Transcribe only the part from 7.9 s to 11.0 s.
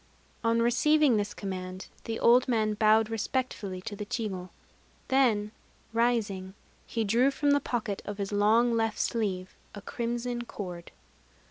of his long left sleeve a crimson cord.